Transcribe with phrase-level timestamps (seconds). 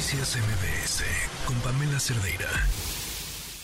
[0.00, 1.02] Noticias MBS
[1.46, 2.48] con Pamela Cerdeira.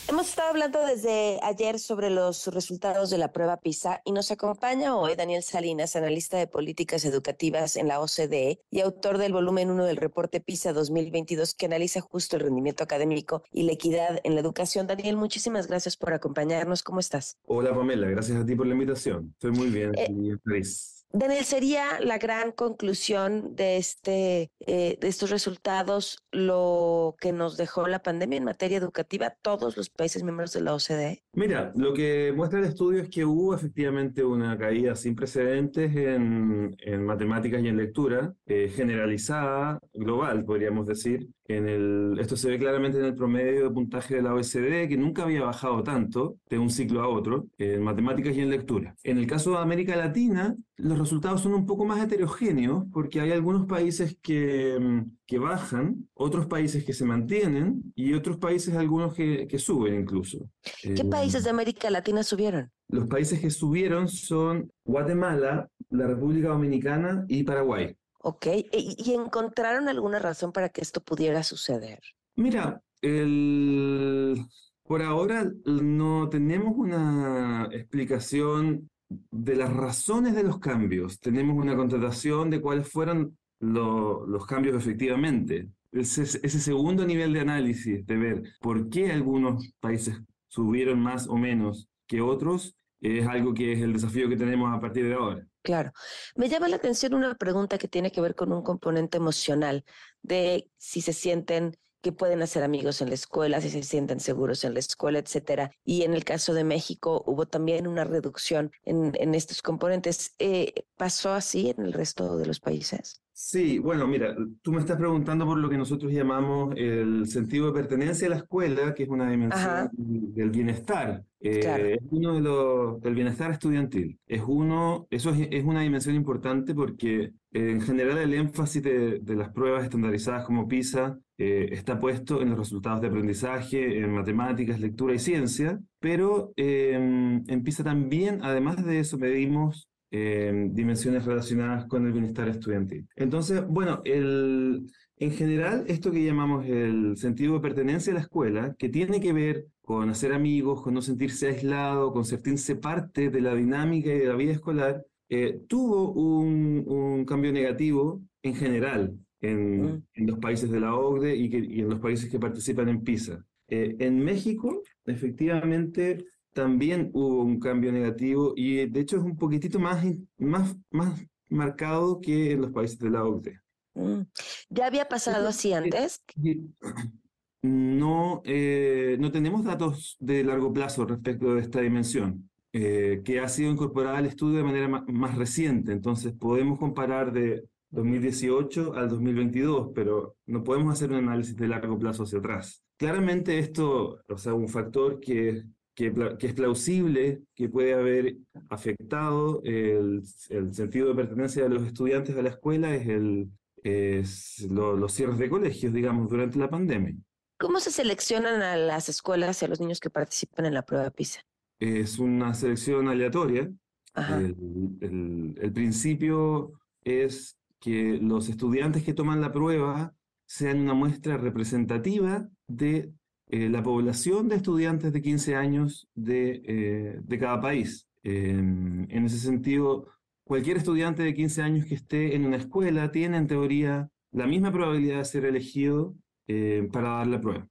[0.07, 4.95] Hemos estado hablando desde ayer sobre los resultados de la prueba PISA y nos acompaña
[4.95, 9.87] hoy Daniel Salinas, analista de políticas educativas en la OCDE y autor del volumen 1
[9.87, 14.43] del reporte PISA 2022 que analiza justo el rendimiento académico y la equidad en la
[14.43, 14.87] educación.
[14.87, 16.83] Daniel, muchísimas gracias por acompañarnos.
[16.83, 17.39] ¿Cómo estás?
[17.47, 19.31] Hola Pamela, gracias a ti por la invitación.
[19.33, 20.96] Estoy muy bien Eh, feliz.
[21.13, 27.87] Daniel, ¿sería la gran conclusión de, este, eh, de estos resultados lo que nos dejó
[27.87, 31.23] la pandemia en materia educativa todos los países miembros de la OCDE?
[31.33, 36.77] Mira, lo que muestra el estudio es que hubo efectivamente una caída sin precedentes en,
[36.79, 41.29] en matemáticas y en lectura, eh, generalizada, global, podríamos decir.
[41.49, 44.97] En el, esto se ve claramente en el promedio de puntaje de la OECD, que
[44.97, 48.97] nunca había bajado tanto de un ciclo a otro, en matemáticas y en lectura.
[49.05, 53.33] En el caso de América Latina, los resultados son un poco más heterogéneos, porque hay
[53.33, 59.15] algunos países que, mm, que bajan, otros países que se mantienen y otros países algunos
[59.15, 60.49] que, que suben incluso.
[60.83, 62.71] ¿Qué Eh, países de América Latina subieron?
[62.89, 67.97] Los países que subieron son Guatemala, la República Dominicana y Paraguay.
[68.21, 72.01] Ok, ¿Y, y encontraron alguna razón para que esto pudiera suceder?
[72.35, 74.37] Mira, el...
[74.83, 81.21] por ahora no tenemos una explicación de las razones de los cambios.
[81.21, 85.69] Tenemos una constatación de cuáles fueron lo- los cambios efectivamente.
[85.93, 91.37] Ese, ese segundo nivel de análisis, de ver por qué algunos países subieron más o
[91.37, 95.47] menos que otros, es algo que es el desafío que tenemos a partir de ahora.
[95.63, 95.93] Claro.
[96.35, 99.85] Me llama la atención una pregunta que tiene que ver con un componente emocional,
[100.23, 101.77] de si se sienten
[102.07, 105.73] que pueden hacer amigos en la escuela, si se sienten seguros en la escuela, etcétera.
[105.85, 110.37] Y en el caso de México hubo también una reducción en, en estos componentes.
[110.39, 113.26] Eh, ¿Pasó así en el resto de los países?
[113.39, 117.73] Sí, bueno, mira, tú me estás preguntando por lo que nosotros llamamos el sentido de
[117.75, 119.91] pertenencia a la escuela, que es una dimensión Ajá.
[119.93, 121.23] del bienestar.
[121.39, 121.85] Eh, Claro.
[121.85, 124.19] Es uno de los del bienestar estudiantil.
[124.27, 129.19] Es uno, eso es, es una dimensión importante porque eh, en general el énfasis de,
[129.21, 134.13] de las pruebas estandarizadas como PISA eh, está puesto en los resultados de aprendizaje, en
[134.15, 141.25] matemáticas, lectura y ciencia, pero eh, en PISA también, además de eso, medimos eh, dimensiones
[141.25, 143.07] relacionadas con el bienestar estudiantil.
[143.17, 144.87] Entonces, bueno, el,
[145.19, 149.33] en general, esto que llamamos el sentido de pertenencia a la escuela, que tiene que
[149.33, 154.19] ver con hacer amigos, con no sentirse aislado, con sentirse parte de la dinámica y
[154.19, 160.03] de la vida escolar, eh, tuvo un, un cambio negativo en general en, Mm.
[160.15, 163.03] en los países de la OCDE y, que- y en los países que participan en
[163.03, 163.45] PISA.
[163.69, 166.25] Eh, en México, efectivamente,
[166.57, 170.05] también hubo un cambio negativo y eh, de hecho es un poquitito más,
[170.39, 173.61] más, más marcado que en los países de la OCDE.
[173.95, 174.23] Mm.
[174.71, 176.23] ¿Ya había pasado así antes?
[176.43, 176.63] Y
[177.63, 183.49] No, eh, no tenemos datos de largo plazo respecto de esta dimensión, eh, que ha
[183.49, 185.91] sido incorporada al estudio de manera ma- más reciente.
[185.91, 191.99] Entonces, podemos comparar de 2018 al 2022, pero no podemos hacer un análisis de largo
[191.99, 192.85] plazo hacia atrás.
[192.99, 195.65] Claramente esto, o sea, un factor que,
[195.97, 198.37] que, que es plausible que puede haber
[198.69, 203.49] afectado el, el sentido de pertenencia de los estudiantes a la escuela es, el,
[203.83, 207.15] es lo- los cierres de colegios, digamos, durante la pandemia.
[207.59, 211.11] ¿Cómo se seleccionan a las escuelas y a los niños que participan en la prueba
[211.11, 211.41] PISA?
[211.81, 213.71] Es una selección aleatoria.
[214.15, 214.57] El,
[215.01, 216.73] el- el principio
[217.05, 220.15] es que los estudiantes que toman la prueba
[220.47, 223.13] sean una muestra representativa de
[223.49, 228.09] eh, la población de estudiantes de 15 años de, eh, de cada país.
[228.23, 230.09] En- en ese sentido,
[230.45, 234.73] cualquier estudiante de 15 años que esté en una escuela tiene en teoría la misma
[234.73, 236.15] probabilidad de ser elegido
[236.49, 237.69] eh, para dar la prueba.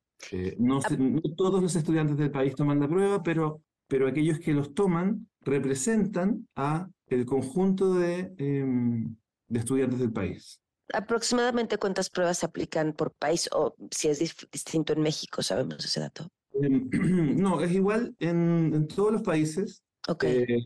[0.57, 4.53] No, se- no todos los estudiantes del país toman la prueba, pero, pero aquellos que
[4.53, 9.15] los toman representan a el conjunto de, em,
[9.47, 10.59] de estudiantes del país.
[10.93, 14.19] ¿Aproximadamente cuántas pruebas se aplican por país o si es
[14.51, 15.41] distinto en México?
[15.41, 16.27] ¿Sabemos ese dato?
[16.53, 16.89] Em,
[17.37, 19.83] no, es igual en, en todos los países.
[20.07, 20.23] Ok.
[20.25, 20.63] Eh,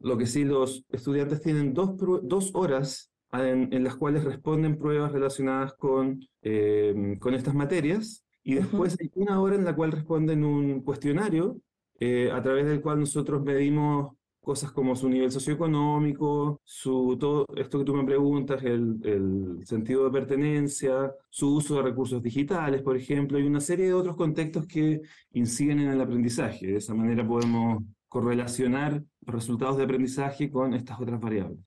[0.00, 5.12] lo que sí, los estudiantes tienen dos, dos horas en, en las cuales responden pruebas
[5.12, 10.44] relacionadas con, em, con estas materias y después hay una hora en la cual responden
[10.44, 11.60] un cuestionario
[11.98, 14.14] eh, a través del cual nosotros medimos
[14.46, 20.04] cosas como su nivel socioeconómico, su, todo esto que tú me preguntas, el, el sentido
[20.04, 24.64] de pertenencia, su uso de recursos digitales, por ejemplo, y una serie de otros contextos
[24.68, 25.02] que
[25.32, 26.68] inciden en el aprendizaje.
[26.68, 31.58] De esa manera podemos correlacionar resultados de aprendizaje con estas otras variables.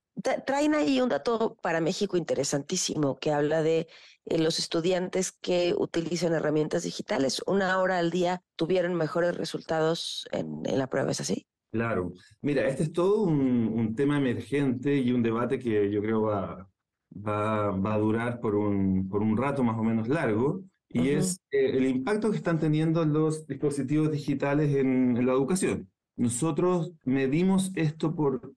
[0.46, 3.90] traen ahí un dato para México interesantísimo que habla de
[4.24, 7.42] eh, los estudiantes que utilizan herramientas digitales.
[7.46, 11.46] Una hora al día tuvieron mejores resultados en, la prueba, ¿es así?
[11.71, 12.13] Claro.
[12.42, 16.68] Mira, este es todo un, tema emergente y un debate que yo creo va,
[17.12, 21.77] va, a durar por un, por un rato más o menos largo, y es eh,
[21.77, 25.89] el impacto que están teniendo los dispositivos digitales en la educación.
[26.16, 28.54] Nosotros medimos esto por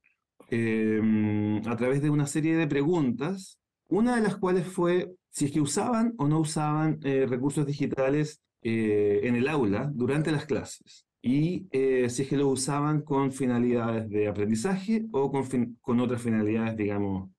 [0.55, 3.58] Em, a través de una serie de preguntas,
[3.88, 8.43] una de las cuales fue si es que usaban o no usaban eh, recursos digitales
[8.61, 13.33] eh, en el aula durante las clases y eh, si es que lo usaban con
[13.33, 17.31] finalidades de aprendizaje o con, con otras finalidades, digamos,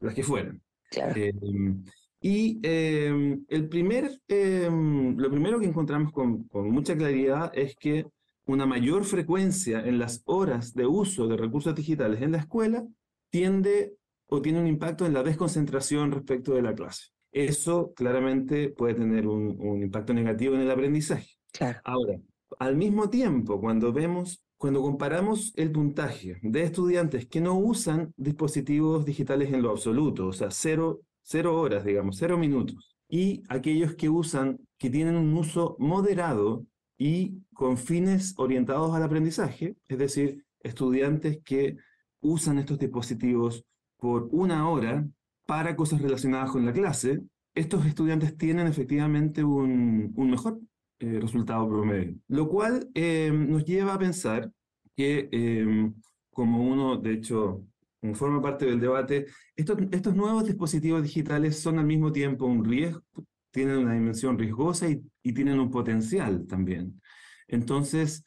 [0.00, 0.60] las que fueran.
[0.90, 1.84] Em,
[2.20, 8.06] y em, el primer, lo primero que encontramos con, con mucha claridad es que
[8.50, 12.84] una mayor frecuencia en las horas de uso de recursos digitales en la escuela
[13.30, 13.94] tiende
[14.26, 17.06] o tiene un impacto en la desconcentración respecto de la clase.
[17.32, 21.36] Eso claramente puede tener un, impacto negativo en el aprendizaje.
[21.84, 22.18] Ahora,
[22.58, 29.04] al mismo tiempo, cuando vemos, cuando comparamos el puntaje de estudiantes que no usan dispositivos
[29.04, 34.08] digitales en lo absoluto, o sea, cero, cero horas, digamos, cero minutos, y aquellos que
[34.08, 36.66] usan, que tienen un uso moderado
[36.96, 41.76] y con fines orientados al aprendizaje, es decir, estudiantes que
[42.20, 43.64] usan estos dispositivos
[43.96, 45.06] por una hora
[45.46, 47.22] para cosas relacionadas con la clase,
[47.54, 50.60] estos estudiantes tienen efectivamente un, mejor
[51.00, 54.52] eh, resultado promedio, lo cual eh, nos lleva a pensar
[54.94, 55.90] que, eh,
[56.30, 57.64] como uno, de hecho,
[58.12, 59.26] forma parte del debate,
[59.56, 63.02] estos, estos nuevos dispositivos digitales son al mismo tiempo un riesgo,
[63.50, 65.02] tienen una dimensión riesgosa y,
[65.32, 67.00] tienen un potencial también.
[67.48, 68.22] Entonces,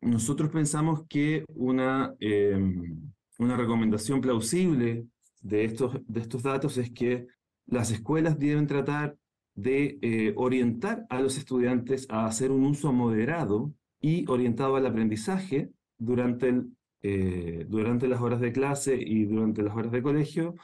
[0.00, 5.06] nosotros pensamos que una, em, una recomendación plausible
[5.40, 7.26] de estos, de estos datos es que
[7.66, 9.16] las escuelas deben tratar
[9.54, 15.70] de eh, orientar a los estudiantes a hacer un uso moderado y orientado al aprendizaje
[15.98, 20.54] durante, el, eh, durante las horas de clase y durante las horas de colegio,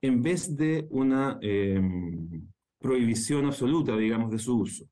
[0.00, 2.48] en vez de una em,
[2.78, 4.84] prohibición absoluta, digamos, de su uso.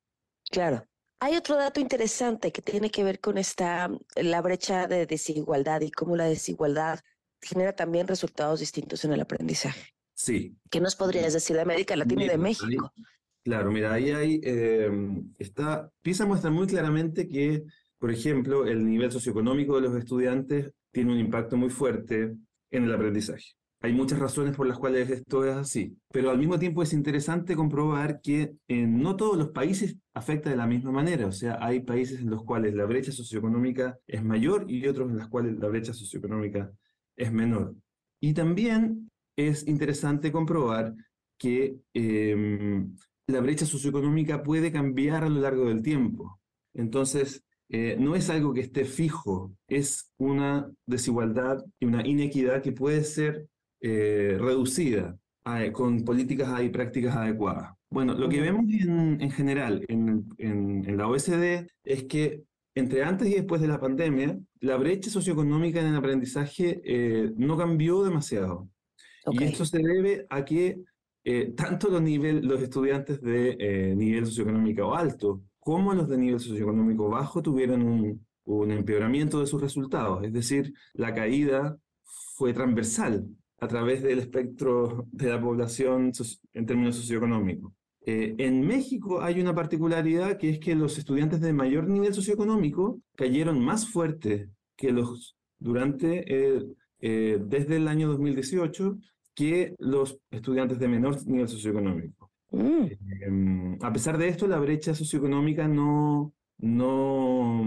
[0.50, 0.85] Claro.
[1.23, 5.91] Hay otro dato interesante que tiene que ver con esta, la brecha de desigualdad y
[5.91, 7.00] cómo la desigualdad
[7.43, 9.94] genera también resultados distintos en el aprendizaje.
[10.14, 10.56] Sí.
[10.70, 12.93] ¿Qué nos podrías decir de América Latina y de México?
[13.45, 17.65] Claro, mira, ahí hay, em, está, PISA muestra muy claramente que,
[17.99, 22.37] por ejemplo, el nivel socioeconómico de los estudiantes tiene un impacto muy fuerte
[22.71, 23.55] en el aprendizaje.
[23.83, 27.57] Hay muchas razones por las cuales esto es así, pero al mismo tiempo es interesante
[27.57, 31.81] comprobar que en no todos los países afecta de la misma manera, o sea, hay
[31.81, 35.69] países en los cuales la brecha socioeconómica es mayor y otros en los cuales la
[35.69, 36.71] brecha socioeconómica
[37.17, 37.75] es menor.
[38.21, 40.95] Y también es interesante comprobar
[41.39, 42.95] que em,
[43.32, 46.41] la brecha socioeconómica puede cambiar a lo largo del tiempo.
[46.75, 52.73] Entonces, eh, no es algo que esté fijo, es una desigualdad y una inequidad que
[52.73, 53.47] puede ser
[53.81, 55.17] eh, reducida
[55.73, 57.73] con políticas y prácticas adecuadas.
[57.88, 62.44] Bueno, lo que vemos en, general en, en, la OSD es que
[62.75, 67.56] entre antes y después de la pandemia, la brecha socioeconómica en el aprendizaje eh, no
[67.56, 68.69] cambió demasiado.
[69.32, 70.81] Y esto se debe a que
[71.25, 77.82] eh, tanto los, estudiantes de nivel socioeconómico alto como los de nivel socioeconómico bajo tuvieron
[77.82, 78.27] un,
[78.72, 80.24] empeoramiento de sus resultados.
[80.24, 81.79] Es decir, la caída
[82.34, 83.29] fue transversal
[83.60, 86.10] a través del espectro de la población
[86.55, 87.72] en términos socioeconómicos.
[88.06, 93.00] Eh, en México hay una particularidad que es que los estudiantes de mayor nivel socioeconómico
[93.15, 98.98] cayeron más fuerte que los durante eh, desde el año 2018
[99.41, 102.31] que los estudiantes de menor nivel socioeconómico.
[102.51, 102.85] Mm.
[103.23, 107.65] Em, a pesar de esto, la brecha socioeconómica no, no,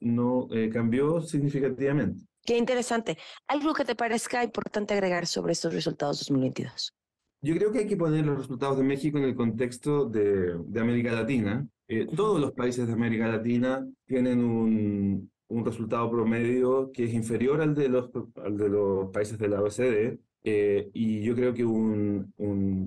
[0.00, 2.24] no eh, cambió significativamente.
[2.44, 3.16] Qué interesante.
[3.46, 6.92] ¿Algo que te parezca importante agregar sobre estos resultados 2022?
[7.42, 10.80] Yo creo que hay que poner los resultados de México en el contexto de, de
[10.80, 11.68] América Latina.
[11.86, 17.60] Eh, todos los países de América Latina tienen un, un, resultado promedio que es inferior
[17.60, 18.10] al de los,
[18.42, 20.18] al de los países de la OECD.
[20.42, 22.32] Eh, y yo creo que un,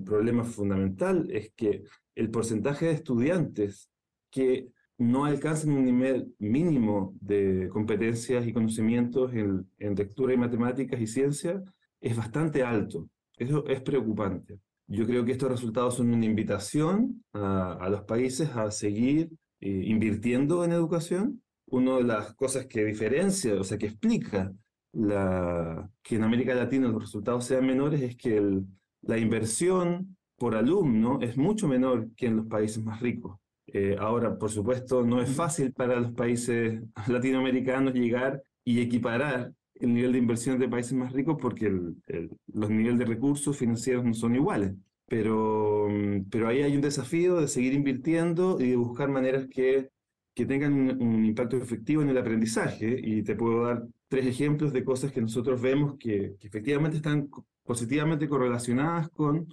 [0.04, 1.84] problema fundamental es que
[2.14, 3.90] el porcentaje de estudiantes
[4.30, 4.68] que
[4.98, 11.62] no alcanzan un nivel mínimo de competencias y conocimientos en, lectura y matemáticas y ciencia
[12.00, 13.08] es bastante alto.
[13.36, 14.58] Eso es preocupante.
[14.86, 19.30] Yo creo que estos resultados son una invitación a, los países a seguir
[19.60, 21.42] eh, invirtiendo en educación.
[21.66, 24.52] Una de las cosas que diferencia, o sea, que explica
[24.94, 28.66] la, que en América Latina los resultados sean menores es que el,
[29.02, 33.38] la inversión por alumno es mucho menor que en los países más ricos.
[33.66, 39.94] Eh, ahora, por supuesto, no es fácil para los países latinoamericanos llegar y equiparar el
[39.94, 44.36] nivel de inversión de países más ricos porque los niveles de recursos financieros no son
[44.36, 44.74] iguales.
[45.06, 49.90] Pero, mm, pero ahí hay un desafío de seguir invirtiendo y de buscar maneras que,
[50.34, 52.98] que tengan un, impacto efectivo en el aprendizaje.
[53.02, 57.28] Y te puedo dar tres ejemplos de cosas que nosotros vemos que, que efectivamente están
[57.64, 59.46] positivamente correlacionadas con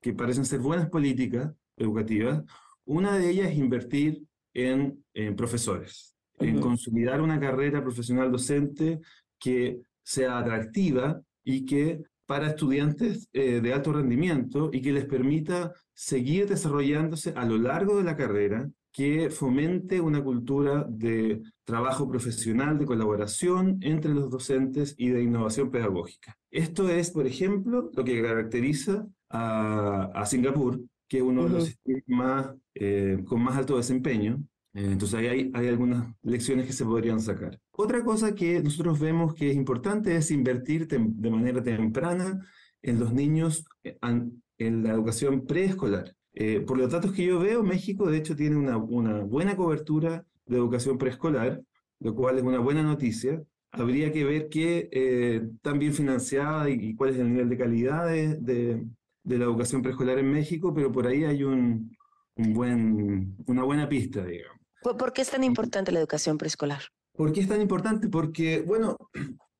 [0.00, 2.42] que parecen ser buenas políticas educativas.
[2.84, 9.00] Una de ellas es invertir en, en profesores, en consolidar una carrera profesional docente
[9.38, 15.72] que sea atractiva y que para estudiantes eh, de alto rendimiento y que les permita
[15.94, 18.68] seguir desarrollándose a lo largo de la carrera,
[18.98, 25.70] que fomente una cultura de trabajo profesional, de colaboración entre los docentes y de innovación
[25.70, 26.36] pedagógica.
[26.50, 32.02] Esto es, por ejemplo, lo que caracteriza a, Singapur, que es uno de los sistemas
[32.08, 34.42] más, eh, con más alto desempeño.
[34.74, 37.56] Eh, entonces ahí hay, hay, algunas lecciones que se podrían sacar.
[37.70, 42.44] Otra cosa que nosotros vemos que es importante es invertir de manera temprana
[42.82, 46.16] en los niños eh, en la educación preescolar.
[46.66, 50.56] Por los datos que yo veo, México de hecho tiene una, una buena cobertura de
[50.56, 51.62] educación preescolar,
[52.00, 53.42] lo cual es una buena noticia.
[53.72, 58.06] Habría que ver qué eh, tan bien financiada y, cuál es el nivel de calidad
[58.06, 58.86] de,
[59.28, 61.94] de la educación preescolar en México, pero por ahí hay un,
[62.36, 64.58] un buen, una buena pista, digamos.
[64.80, 66.82] ¿Por qué es tan importante la educación preescolar?
[67.12, 68.08] ¿Por qué es tan importante?
[68.08, 68.96] Porque, bueno,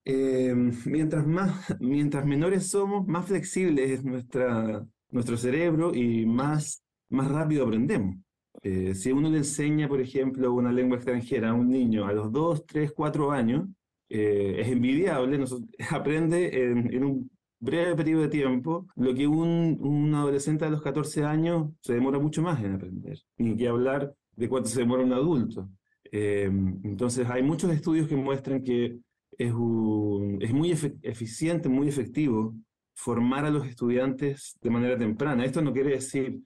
[0.04, 0.54] eh,
[0.86, 7.64] mientras, más, mientras menores somos, más flexible es nuestra, nuestro cerebro y más, más rápido
[7.64, 8.16] aprendemos.
[8.62, 12.32] Eh, si uno le enseña, por ejemplo, una lengua extranjera a un niño a los
[12.32, 13.68] 2, 3, 4 años,
[14.08, 15.44] eh, es envidiable,
[15.90, 20.82] aprende en, en, un breve periodo de tiempo, lo que un, un adolescente a los
[20.82, 25.04] 14 años se demora mucho más en aprender, ni que hablar de cuánto se demora
[25.04, 25.68] un adulto.
[26.10, 26.50] Eh,
[26.84, 28.98] entonces hay muchos estudios que muestran que
[29.36, 32.54] es, un, es muy eficiente, muy efectivo
[32.98, 35.44] formar a los estudiantes de manera temprana.
[35.44, 36.40] Esto no quiere decir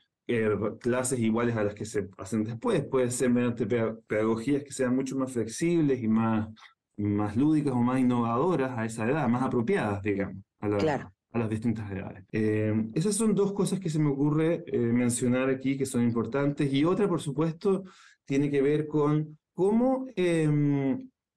[0.81, 5.17] clases iguales a las que se hacen después, puede ser mediante pedagogías que sean mucho
[5.17, 6.49] más flexibles y más,
[6.97, 12.25] más lúdicas o más innovadoras a esa edad, más apropiadas, digamos a, las distintas edades.
[12.31, 16.73] Eh, esas son dos cosas que se me ocurre eh, mencionar aquí que son importantes.
[16.73, 17.85] Y otra, por supuesto,
[18.25, 20.49] tiene que ver con cómo, eh,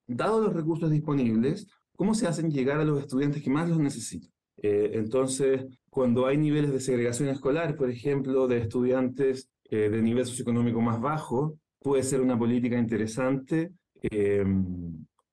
[0.06, 4.35] dados los recursos disponibles, cómo se hacen llegar a los estudiantes que más los necesitan.
[4.58, 10.80] Eh, entonces, cuando hay niveles de segregación escolar, por ejemplo, de estudiantes de nivel socioeconómico
[10.80, 13.72] más bajo, puede ser una política interesante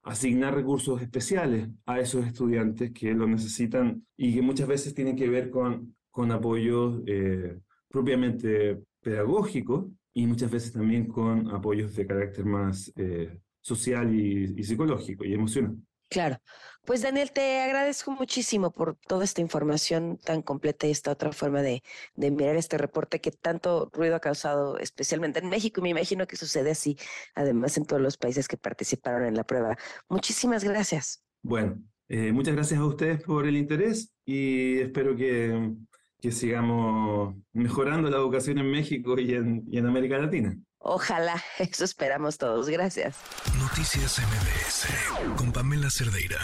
[0.03, 5.29] asignar recursos especiales a esos estudiantes que lo necesitan y que muchas veces tienen que
[5.29, 12.45] ver con, con apoyos eh, propiamente pedagógicos y muchas veces también con apoyos de carácter
[12.45, 15.77] más eh, social y psicológico y emocional.
[16.09, 16.37] Claro.
[16.85, 21.63] Pues Daniel, te agradezco muchísimo por toda esta información tan completa y esta otra forma
[21.63, 21.83] de,
[22.17, 26.27] de, mirar este reporte que tanto ruido ha causado, especialmente en México, y me imagino
[26.27, 26.99] que sucede así,
[27.37, 29.79] además en todos los países que participaron en la prueba.
[30.09, 31.23] Muchísimas gracias.
[31.43, 35.75] Bueno, eh, muchas gracias a ustedes por el interés y espero que,
[36.21, 40.59] que sigamos mejorando la educación en México y en, y en América Latina.
[40.79, 42.69] Ojalá, eso esperamos todos.
[42.69, 43.19] Gracias.
[43.57, 46.41] Noticias MBS con Pamela Cerdeira.